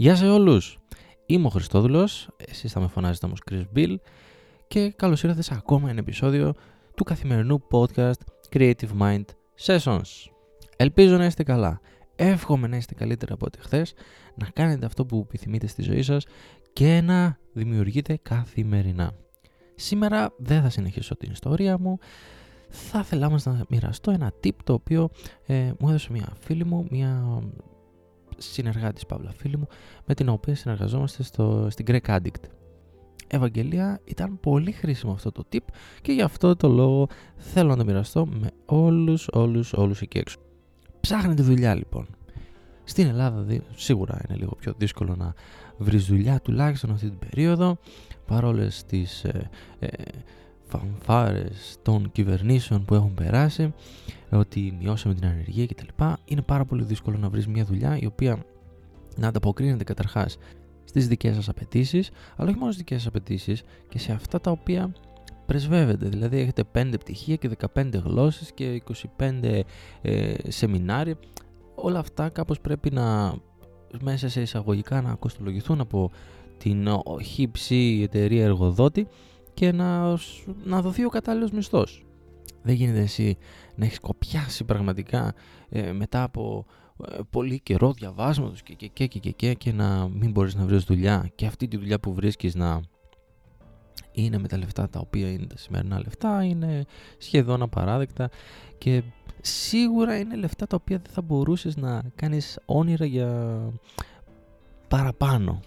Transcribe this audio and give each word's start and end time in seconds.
Γεια 0.00 0.16
σε 0.16 0.28
όλους! 0.28 0.78
Είμαι 1.26 1.46
ο 1.46 1.50
Χριστόδουλος, 1.50 2.28
εσείς 2.36 2.72
θα 2.72 2.80
με 2.80 2.86
φωνάζετε 2.86 3.26
όμως 3.26 3.42
Chris 3.50 3.62
Bill 3.76 3.94
και 4.68 4.90
καλώς 4.90 5.22
ήρθατε 5.22 5.42
σε 5.42 5.54
ακόμα 5.54 5.90
ένα 5.90 5.98
επεισόδιο 5.98 6.54
του 6.96 7.04
καθημερινού 7.04 7.62
podcast 7.70 8.20
Creative 8.52 8.98
Mind 9.00 9.24
Sessions. 9.66 10.30
Ελπίζω 10.76 11.16
να 11.16 11.24
είστε 11.24 11.42
καλά. 11.42 11.80
Εύχομαι 12.16 12.66
να 12.66 12.76
είστε 12.76 12.94
καλύτερα 12.94 13.34
από 13.34 13.46
ό,τι 13.46 13.58
χθες, 13.58 13.92
να 14.34 14.46
κάνετε 14.52 14.86
αυτό 14.86 15.06
που 15.06 15.24
επιθυμείτε 15.28 15.66
στη 15.66 15.82
ζωή 15.82 16.02
σας 16.02 16.24
και 16.72 17.00
να 17.00 17.38
δημιουργείτε 17.52 18.18
καθημερινά. 18.22 19.12
Σήμερα 19.74 20.34
δεν 20.38 20.62
θα 20.62 20.70
συνεχίσω 20.70 21.16
την 21.16 21.30
ιστορία 21.30 21.78
μου, 21.78 21.98
θα 22.68 22.98
ήθελα 22.98 23.26
όμως 23.26 23.44
να 23.44 23.64
μοιραστώ 23.68 24.10
ένα 24.10 24.32
tip 24.44 24.56
το 24.64 24.72
οποίο 24.72 25.10
ε, 25.46 25.72
μου 25.78 25.88
έδωσε 25.88 26.12
μια 26.12 26.32
φίλη 26.40 26.64
μου, 26.64 26.86
μια 26.90 27.42
συνεργάτης 28.40 29.06
Παύλα 29.06 29.32
φίλη 29.36 29.56
μου, 29.56 29.66
με 30.04 30.14
την 30.14 30.28
οποία 30.28 30.54
συνεργαζόμαστε 30.54 31.22
στο, 31.22 31.66
στην 31.70 31.84
Greek 31.88 32.06
Addict. 32.06 32.44
Ευαγγελία 33.26 34.00
ήταν 34.04 34.40
πολύ 34.40 34.72
χρήσιμο 34.72 35.12
αυτό 35.12 35.32
το 35.32 35.44
tip 35.52 35.64
και 36.02 36.12
γι' 36.12 36.22
αυτό 36.22 36.56
το 36.56 36.68
λόγο 36.68 37.08
θέλω 37.36 37.68
να 37.68 37.76
το 37.76 37.84
μοιραστώ 37.84 38.26
με 38.26 38.50
όλους, 38.66 39.28
όλους, 39.32 39.72
όλους 39.72 40.00
εκεί 40.00 40.18
έξω. 40.18 40.38
Ψάχνετε 41.00 41.42
δουλειά 41.42 41.74
λοιπόν. 41.74 42.06
Στην 42.84 43.06
Ελλάδα 43.06 43.46
σίγουρα 43.74 44.20
είναι 44.28 44.38
λίγο 44.38 44.54
πιο 44.54 44.74
δύσκολο 44.76 45.16
να 45.16 45.34
βρεις 45.78 46.04
δουλειά 46.06 46.40
τουλάχιστον 46.40 46.90
αυτή 46.90 47.08
την 47.08 47.18
περίοδο 47.18 47.78
παρόλες 48.26 48.84
τις 48.84 49.24
ε, 49.24 49.50
ε, 49.78 49.86
φανφάρες 50.70 51.76
των 51.82 52.12
κυβερνήσεων 52.12 52.84
που 52.84 52.94
έχουν 52.94 53.14
περάσει 53.14 53.74
ότι 54.30 54.76
μειώσαμε 54.80 55.14
την 55.14 55.26
ανεργία 55.26 55.66
κτλ. 55.66 56.04
Είναι 56.24 56.42
πάρα 56.42 56.64
πολύ 56.64 56.84
δύσκολο 56.84 57.18
να 57.18 57.28
βρεις 57.28 57.46
μια 57.46 57.64
δουλειά 57.64 57.98
η 58.00 58.06
οποία 58.06 58.44
να 59.16 59.28
ανταποκρίνεται 59.28 59.84
καταρχάς 59.84 60.38
στις 60.84 61.08
δικές 61.08 61.34
σας 61.34 61.48
απαιτήσεις, 61.48 62.10
αλλά 62.36 62.48
όχι 62.48 62.58
μόνο 62.58 62.72
στις 62.72 62.84
δικές 62.84 62.98
σας 63.02 63.06
απαιτήσεις 63.06 63.62
και 63.88 63.98
σε 63.98 64.12
αυτά 64.12 64.40
τα 64.40 64.50
οποία 64.50 64.92
πρεσβεύετε. 65.46 66.08
Δηλαδή 66.08 66.38
έχετε 66.38 66.64
5 66.74 66.94
πτυχία 66.98 67.36
και 67.36 67.50
15 67.74 67.90
γλώσσες 68.04 68.52
και 68.52 68.82
25 69.18 69.60
ε, 70.02 70.34
σεμινάρια. 70.48 71.16
Όλα 71.74 71.98
αυτά 71.98 72.28
κάπως 72.28 72.60
πρέπει 72.60 72.90
να 72.90 73.34
μέσα 74.00 74.28
σε 74.28 74.40
εισαγωγικά 74.40 75.02
να 75.02 75.14
κοστολογηθούν 75.14 75.80
από 75.80 76.10
την 76.58 76.88
χύψη 77.22 78.00
εταιρεία 78.02 78.44
εργοδότη 78.44 79.06
και 79.60 79.72
να, 79.72 80.16
να 80.64 80.80
δοθεί 80.80 81.04
ο 81.04 81.08
κατάλληλος 81.08 81.50
μισθός. 81.50 82.04
Δεν 82.62 82.74
γίνεται 82.74 83.00
εσύ 83.00 83.36
να 83.74 83.84
έχεις 83.84 84.00
κοπιάσει 84.00 84.64
πραγματικά 84.64 85.34
ε, 85.68 85.92
μετά 85.92 86.22
από 86.22 86.66
ε, 87.08 87.18
πολύ 87.30 87.60
καιρό 87.60 87.92
διαβάσματος 87.92 88.62
και, 88.62 88.74
και, 88.74 88.88
και, 88.88 89.06
και, 89.06 89.30
και, 89.30 89.54
και 89.54 89.72
να 89.72 90.08
μην 90.08 90.30
μπορείς 90.30 90.54
να 90.54 90.64
βρεις 90.64 90.84
δουλειά 90.84 91.30
και 91.34 91.46
αυτή 91.46 91.68
τη 91.68 91.76
δουλειά 91.76 92.00
που 92.00 92.14
βρίσκεις 92.14 92.54
να 92.54 92.80
είναι 94.12 94.38
με 94.38 94.48
τα 94.48 94.58
λεφτά 94.58 94.88
τα 94.88 95.00
οποία 95.00 95.30
είναι 95.30 95.46
τα 95.46 95.56
σημερινά 95.56 95.98
λεφτά, 95.98 96.44
είναι 96.44 96.84
σχεδόν 97.18 97.62
απαράδεκτα 97.62 98.30
και 98.78 99.02
σίγουρα 99.40 100.18
είναι 100.18 100.36
λεφτά 100.36 100.66
τα 100.66 100.76
οποία 100.80 100.98
δεν 100.98 101.12
θα 101.12 101.22
μπορούσες 101.22 101.76
να 101.76 102.02
κάνεις 102.14 102.58
όνειρα 102.64 103.04
για 103.04 103.60
παραπάνω 104.88 105.60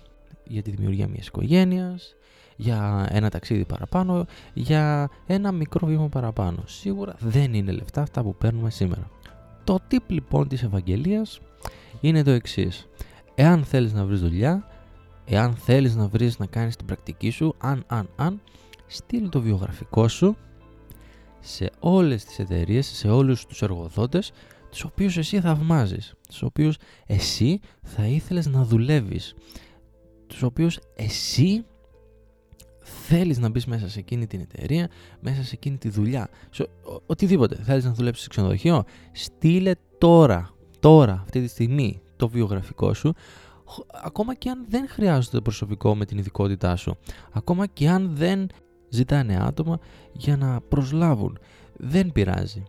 για 0.48 0.62
τη 0.62 0.72
δημιουργία 0.72 1.08
μιας 1.08 1.28
οικογένειας, 1.28 2.16
για 2.56 3.08
ένα 3.12 3.30
ταξίδι 3.30 3.66
παραπάνω, 3.66 4.26
για 4.54 5.10
ένα 5.26 5.52
μικρό 5.52 5.88
βήμα 5.88 6.10
παραπάνω. 6.10 6.64
Σίγουρα 6.66 7.16
δεν 7.20 7.54
είναι 7.54 7.72
λεφτά 7.72 8.02
αυτά 8.02 8.24
που 8.24 8.36
παίρνουμε 8.36 8.70
σήμερα. 8.70 9.10
Το 9.64 9.80
tip 9.92 10.08
λοιπόν 10.08 10.48
της 10.48 10.64
Ευαγγελίας 10.64 11.40
είναι 12.02 12.24
το 12.24 12.32
εξής. 12.32 12.88
Εάν 13.36 13.64
θέλεις 13.64 13.94
να 13.94 14.06
βρεις 14.06 14.20
δουλειά, 14.20 14.68
εάν 15.26 15.54
θέλεις 15.54 15.96
να 15.96 16.08
βρεις 16.08 16.40
να 16.40 16.46
κάνεις 16.46 16.76
την 16.76 16.86
πρακτική 16.86 17.30
σου, 17.30 17.56
αν, 17.58 17.84
αν, 17.88 18.10
αν, 18.16 18.42
στείλ 18.88 19.30
το 19.30 19.42
βιογραφικό 19.42 20.08
σου 20.08 20.36
σε 21.40 21.72
όλες 21.80 22.26
τις 22.26 22.40
εταιρείες, 22.40 22.86
σε 22.86 23.10
όλους 23.10 23.46
τους 23.46 23.62
εργοδότες, 23.62 24.32
τους 24.70 24.84
οποίους 24.84 25.18
εσύ 25.18 25.40
θαυμάζεις, 25.40 26.14
τους 26.28 26.42
οποίους 26.42 26.78
εσύ 27.06 27.60
θα 27.84 28.06
ήθελες 28.06 28.48
να 28.48 28.64
δουλεύεις, 28.64 29.36
τους 30.28 30.44
οποίους 30.44 30.80
εσύ 30.96 31.66
θέλεις 33.16 33.40
να 33.40 33.50
μπεις 33.50 33.66
μέσα 33.66 33.90
σε 33.90 34.00
εκείνη 34.00 34.28
την 34.28 34.40
εταιρεία, 34.40 34.90
μέσα 35.20 35.44
σε 35.44 35.52
εκείνη 35.54 35.78
τη 35.78 35.90
δουλειά, 35.90 36.30
σε 36.50 36.68
οτιδήποτε. 37.06 37.56
Θέλεις 37.56 37.86
να 37.86 37.94
δουλέψεις 37.94 38.24
σε 38.24 38.30
ξενοδοχείο, 38.30 38.84
στείλε 39.12 39.72
τώρα, 39.98 40.50
τώρα, 40.80 41.20
αυτή 41.24 41.42
τη 41.42 41.48
στιγμή, 41.48 42.02
το 42.16 42.30
βιογραφικό 42.30 42.94
σου, 42.94 43.14
ακόμα 44.04 44.36
και 44.36 44.50
αν 44.50 44.66
δεν 44.70 44.88
χρειάζεται 44.90 45.36
το 45.36 45.42
προσωπικό 45.42 45.96
με 45.96 46.06
την 46.06 46.18
ειδικότητά 46.18 46.76
σου, 46.76 46.98
ακόμα 47.32 47.66
και 47.68 47.90
αν 47.90 48.16
δεν 48.16 48.48
ζητάνε 48.90 49.38
άτομα 49.42 49.80
για 50.12 50.38
να 50.38 50.62
προσλάβουν. 50.62 51.40
Δεν 51.78 52.12
πειράζει. 52.12 52.64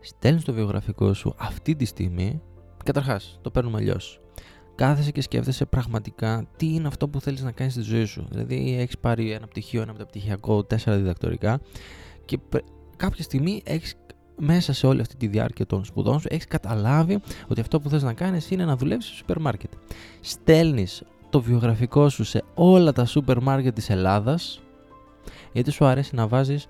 Στέλνεις 0.00 0.44
το 0.44 0.52
βιογραφικό 0.52 1.14
σου 1.14 1.34
αυτή 1.36 1.76
τη 1.76 1.84
στιγμή, 1.84 2.42
καταρχάς 2.84 3.38
το 3.42 3.50
παίρνουμε 3.50 3.78
αλλιώς 3.78 4.20
κάθεσαι 4.76 5.10
και 5.10 5.20
σκέφτεσαι 5.20 5.64
πραγματικά 5.64 6.46
τι 6.56 6.74
είναι 6.74 6.86
αυτό 6.86 7.08
που 7.08 7.20
θέλεις 7.20 7.42
να 7.42 7.50
κάνεις 7.50 7.72
στη 7.72 7.82
ζωή 7.82 8.04
σου. 8.04 8.26
Δηλαδή 8.30 8.76
έχεις 8.78 8.98
πάρει 8.98 9.30
ένα 9.30 9.46
πτυχίο, 9.46 9.82
ένα 9.82 9.92
μεταπτυχιακό, 9.92 10.64
τέσσερα 10.64 10.96
διδακτορικά 10.96 11.60
και 12.24 12.38
κάποια 12.96 13.22
στιγμή 13.22 13.62
έχεις 13.64 13.94
μέσα 14.38 14.72
σε 14.72 14.86
όλη 14.86 15.00
αυτή 15.00 15.16
τη 15.16 15.26
διάρκεια 15.26 15.66
των 15.66 15.84
σπουδών 15.84 16.20
σου 16.20 16.26
έχεις 16.30 16.46
καταλάβει 16.46 17.20
ότι 17.48 17.60
αυτό 17.60 17.80
που 17.80 17.88
θες 17.88 18.02
να 18.02 18.12
κάνεις 18.12 18.50
είναι 18.50 18.64
να 18.64 18.76
δουλεύεις 18.76 19.06
στο 19.06 19.14
σούπερ 19.14 19.40
μάρκετ. 19.40 19.72
Στέλνεις 20.20 21.02
το 21.30 21.40
βιογραφικό 21.40 22.08
σου 22.08 22.24
σε 22.24 22.44
όλα 22.54 22.92
τα 22.92 23.04
σούπερ 23.04 23.42
μάρκετ 23.42 23.74
της 23.74 23.90
Ελλάδας 23.90 24.62
γιατί 25.52 25.70
σου 25.70 25.84
αρέσει 25.84 26.14
να 26.14 26.26
βάζεις 26.26 26.66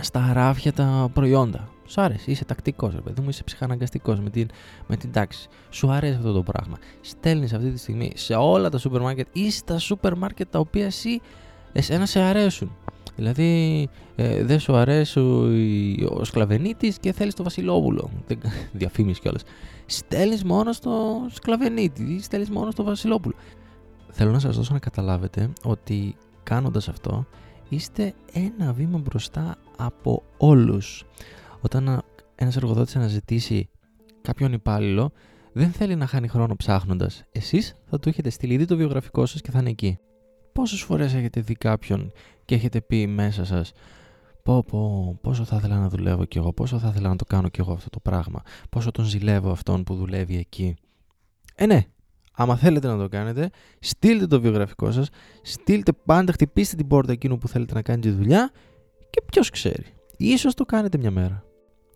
στα 0.00 0.32
ράφια 0.32 0.72
τα 0.72 1.10
προϊόντα. 1.12 1.71
Σου 1.92 2.00
άρεσε, 2.00 2.30
είσαι 2.30 2.44
τακτικός, 2.44 2.94
ρε 2.94 3.00
παιδί 3.00 3.20
μου, 3.20 3.28
είσαι 3.28 3.44
ψυχαναγκαστικός 3.44 4.20
με 4.20 4.30
την, 4.30 4.48
με 4.86 4.96
την 4.96 5.12
τάξη. 5.12 5.48
Σου 5.70 5.90
αρέσει 5.90 6.16
αυτό 6.16 6.32
το 6.32 6.42
πράγμα. 6.42 6.78
Στέλνεις 7.00 7.52
αυτή 7.52 7.70
τη 7.70 7.78
στιγμή 7.78 8.12
σε 8.14 8.34
όλα 8.34 8.68
τα 8.68 8.78
σούπερ 8.78 9.00
μάρκετ 9.00 9.26
ή 9.32 9.50
στα 9.50 9.78
σούπερ 9.78 10.16
μάρκετ 10.16 10.50
τα 10.50 10.58
οποία 10.58 10.84
εσύ, 10.84 11.20
εσένα 11.72 12.06
σε 12.06 12.20
αρέσουν. 12.20 12.76
Δηλαδή, 13.16 13.88
ε, 14.16 14.44
δεν 14.44 14.60
σου 14.60 14.74
αρέσει 14.74 15.18
ο, 15.18 15.48
ο 16.18 16.24
σκλαβενίτης 16.24 16.98
και 16.98 17.12
θέλεις 17.12 17.34
το 17.34 17.42
Βασιλόπουλο. 17.42 18.10
Διαφήμιση 18.72 19.20
κιόλας. 19.20 19.42
Στέλνεις 19.86 20.44
μόνο 20.44 20.72
στο 20.72 21.20
σκλαβενίτη 21.30 22.02
ή 22.02 22.20
στέλνεις 22.22 22.50
μόνο 22.50 22.70
στο 22.70 22.82
Βασιλόπουλο. 22.82 23.34
Θέλω 24.10 24.30
να 24.30 24.38
σας 24.38 24.56
δώσω 24.56 24.72
να 24.72 24.78
καταλάβετε 24.78 25.50
ότι 25.62 26.16
κάνοντας 26.42 26.88
αυτό 26.88 27.26
είστε 27.68 28.14
ένα 28.32 28.72
βήμα 28.72 28.98
μπροστά 28.98 29.56
από 29.76 30.22
όλους. 30.36 31.04
Όταν 31.62 32.02
ένας 32.34 32.56
εργοδότης 32.56 32.96
αναζητήσει 32.96 33.68
κάποιον 34.22 34.52
υπάλληλο, 34.52 35.12
δεν 35.52 35.70
θέλει 35.70 35.94
να 35.94 36.06
χάνει 36.06 36.28
χρόνο 36.28 36.56
ψάχνοντας. 36.56 37.24
Εσείς 37.32 37.76
θα 37.84 37.98
του 37.98 38.08
έχετε 38.08 38.30
στείλει 38.30 38.54
ήδη 38.54 38.64
το 38.64 38.76
βιογραφικό 38.76 39.26
σας 39.26 39.40
και 39.40 39.50
θα 39.50 39.58
είναι 39.58 39.70
εκεί. 39.70 39.98
Πόσες 40.52 40.80
φορές 40.80 41.14
έχετε 41.14 41.40
δει 41.40 41.54
κάποιον 41.54 42.12
και 42.44 42.54
έχετε 42.54 42.80
πει 42.80 43.06
μέσα 43.06 43.44
σας 43.44 43.72
πω 44.42 44.62
πω 44.62 45.18
πόσο 45.20 45.44
θα 45.44 45.56
ήθελα 45.56 45.78
να 45.78 45.88
δουλεύω 45.88 46.24
κι 46.24 46.38
εγώ, 46.38 46.52
πόσο 46.52 46.78
θα 46.78 46.88
ήθελα 46.88 47.08
να 47.08 47.16
το 47.16 47.24
κάνω 47.24 47.48
κι 47.48 47.60
εγώ 47.60 47.72
αυτό 47.72 47.90
το 47.90 48.00
πράγμα, 48.00 48.42
πόσο 48.70 48.90
τον 48.90 49.04
ζηλεύω 49.04 49.50
αυτόν 49.50 49.84
που 49.84 49.94
δουλεύει 49.94 50.36
εκεί. 50.36 50.74
Ε 51.54 51.66
ναι, 51.66 51.84
άμα 52.32 52.56
θέλετε 52.56 52.86
να 52.88 52.98
το 52.98 53.08
κάνετε, 53.08 53.50
στείλτε 53.78 54.26
το 54.26 54.40
βιογραφικό 54.40 54.90
σας, 54.90 55.08
στείλτε 55.42 55.92
πάντα, 55.92 56.32
χτυπήστε 56.32 56.76
την 56.76 56.86
πόρτα 56.86 57.12
εκείνου 57.12 57.38
που 57.38 57.48
θέλετε 57.48 57.74
να 57.74 57.82
κάνετε 57.82 58.08
τη 58.08 58.14
δουλειά 58.14 58.50
και 59.10 59.22
ποιος 59.30 59.50
ξέρει. 59.50 59.84
Ίσως 60.16 60.54
το 60.54 60.64
κάνετε 60.64 60.98
μια 60.98 61.10
μέρα. 61.10 61.44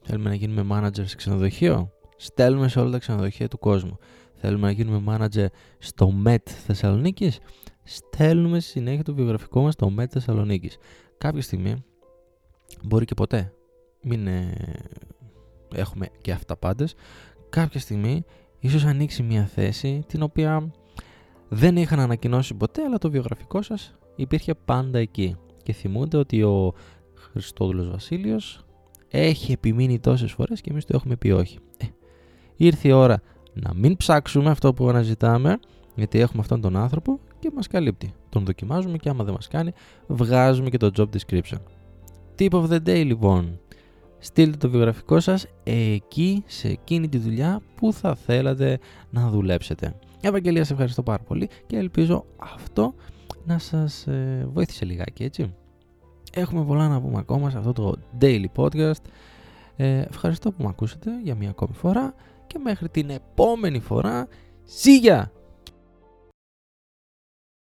Θέλουμε 0.09 0.29
να 0.29 0.35
γίνουμε 0.35 0.67
manager 0.71 1.07
σε 1.07 1.17
ξενοδοχείο; 1.17 1.91
Στέλνουμε 2.17 2.69
σε 2.69 2.81
όλα 2.81 2.91
τα 2.91 2.99
ξενοδοχεία 2.99 3.49
του 3.49 3.59
κόσμου. 3.59 3.99
Θέλουμε 4.35 4.67
να 4.67 4.73
γίνουμε 4.73 5.03
manager 5.09 5.47
στο 5.79 6.13
MET 6.25 6.49
Θεσσαλονίκης; 6.67 7.39
Στέλνουμε 7.85 8.61
συνέχεια 8.61 9.03
το 9.03 9.15
βιογραφικό 9.15 9.63
μας 9.63 9.73
στο 9.73 9.95
MET 9.99 10.07
Θεσσαλονίκης. 10.09 10.77
Κάποια 11.19 11.43
στιγμή, 11.43 11.85
μπορεί 12.83 13.05
και 13.05 13.15
ποτέ, 13.15 13.53
μην 14.03 14.27
ε, 14.27 14.53
έχουμε 15.75 16.09
και 16.21 16.33
αυτά 16.33 16.57
πάντες, 16.57 16.95
κάποια 17.49 17.81
στιγμή 17.81 18.25
ίσως 18.59 18.85
ανοίξει 18.85 19.23
μια 19.23 19.45
θέση 19.45 20.05
την 20.07 20.23
οποία 20.23 20.71
δεν 21.49 21.77
είχαν 21.77 22.01
ανακοινώσει 22.01 22.55
ποτέ, 22.55 22.83
αλλά 22.83 22.99
το 22.99 23.11
βιογραφικό 23.11 23.63
σας 23.63 23.95
υπήρχε 24.17 24.55
πάντα 24.55 24.99
εκεί. 24.99 25.37
Και 25.63 25.73
θυμούνται 25.73 26.17
ότι 26.17 26.43
ο 26.43 26.75
Χριστόδουλος 27.15 27.91
Βασίλειος 27.91 28.66
έχει 29.19 29.53
επιμείνει 29.53 29.99
τόσες 29.99 30.33
φορές 30.33 30.61
και 30.61 30.71
εμείς 30.71 30.85
το 30.85 30.93
έχουμε 30.97 31.17
πει 31.17 31.31
όχι. 31.31 31.59
Ε, 31.77 31.85
ήρθε 32.57 32.89
η 32.89 32.93
ώρα 32.93 33.21
να 33.53 33.75
μην 33.75 33.97
ψάξουμε 33.97 34.51
αυτό 34.51 34.75
που 34.75 34.89
αναζητάμε, 34.89 35.59
γιατί 35.95 36.21
έχουμε 36.21 36.41
αυτόν 36.41 36.61
τον 36.61 36.77
άνθρωπο 36.77 37.21
και 37.39 37.51
μας 37.55 37.67
καλύπτει. 37.67 38.13
Τον 38.29 38.45
δοκιμάζουμε 38.45 38.97
και 38.97 39.09
άμα 39.09 39.25
δεν 39.25 39.35
μας 39.35 39.49
κάνει, 39.49 39.73
βγάζουμε 40.07 40.69
και 40.69 40.77
το 40.77 40.91
job 40.97 41.07
description. 41.17 41.59
Tip 42.39 42.51
of 42.51 42.69
the 42.69 42.79
day 42.87 43.05
λοιπόν. 43.05 43.61
Στείλτε 44.19 44.57
το 44.57 44.71
βιογραφικό 44.71 45.21
σας 45.21 45.47
εκεί, 45.65 46.43
σε 46.47 46.69
εκείνη 46.69 47.09
τη 47.09 47.19
δουλειά 47.19 47.61
που 47.75 47.93
θα 47.93 48.15
θέλατε 48.15 48.79
να 49.11 49.29
δουλέψετε. 49.29 49.95
Ευαγγελία, 50.21 50.65
σε 50.65 50.73
ευχαριστώ 50.73 51.03
πάρα 51.03 51.23
πολύ 51.23 51.49
και 51.67 51.77
ελπίζω 51.77 52.25
αυτό 52.37 52.95
να 53.45 53.59
σας 53.59 54.07
ε, 54.07 54.49
βοήθησε 54.53 54.85
λιγάκι, 54.85 55.23
έτσι. 55.25 55.55
Έχουμε 56.33 56.65
πολλά 56.65 56.89
να 56.89 57.01
πούμε 57.01 57.19
ακόμα 57.19 57.51
σε 57.51 57.59
αυτό 57.59 57.73
το 57.73 57.95
daily 58.21 58.47
podcast. 58.57 59.03
Ε, 59.77 60.01
ευχαριστώ 60.01 60.53
που 60.53 60.63
με 60.63 60.69
ακούσατε 60.69 61.11
για 61.23 61.35
μια 61.35 61.51
ακόμη 61.51 61.75
φορά 61.75 62.15
και 62.47 62.59
μέχρι 62.59 62.89
την 62.89 63.11
επόμενη 63.11 63.81
φορά. 63.81 64.29
Σίγια! 64.65 65.33